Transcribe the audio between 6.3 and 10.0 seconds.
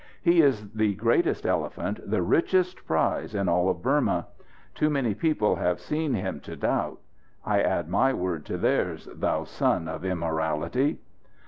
to doubt. I add my word to theirs, thou son